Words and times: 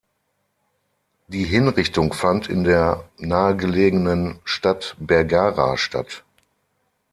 Die 1.27 1.43
Hinrichtung 1.43 2.13
fand 2.13 2.49
in 2.49 2.63
der 2.63 3.07
nahegelegenen 3.19 4.39
Stadt 4.45 4.95
Bergara 4.99 5.77
statt. 5.77 6.23